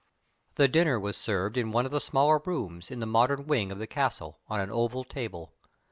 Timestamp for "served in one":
1.15-1.85